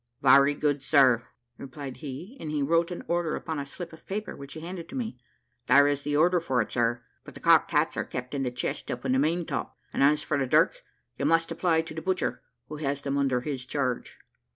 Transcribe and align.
"Very 0.23 0.55
good, 0.55 0.81
sir," 0.81 1.27
replied 1.59 1.97
he, 1.97 2.35
and 2.39 2.49
he 2.49 2.63
wrote 2.63 2.89
an 2.89 3.03
order 3.07 3.35
upon 3.35 3.59
a 3.59 3.67
slip 3.67 3.93
of 3.93 4.07
paper, 4.07 4.35
which 4.35 4.53
he 4.53 4.61
handed 4.61 4.89
to 4.89 4.95
me. 4.95 5.21
"There 5.67 5.87
is 5.87 6.01
the 6.01 6.15
order 6.17 6.39
for 6.39 6.59
it, 6.59 6.71
sir; 6.71 7.03
but 7.23 7.35
the 7.35 7.39
cocked 7.39 7.69
hats 7.69 7.95
are 7.95 8.03
kept 8.03 8.33
in 8.33 8.41
the 8.41 8.49
chest 8.49 8.89
up 8.89 9.05
in 9.05 9.11
the 9.11 9.19
main 9.19 9.45
top, 9.45 9.77
and 9.93 10.01
as 10.01 10.23
for 10.23 10.39
the 10.39 10.47
dirk, 10.47 10.81
you 11.19 11.25
must 11.25 11.51
apply 11.51 11.81
to 11.81 11.93
the 11.93 12.01
butcher, 12.01 12.41
who 12.67 12.77
has 12.77 13.03
them 13.03 13.15
under 13.15 13.41
his 13.41 13.63
charge." 13.67 14.17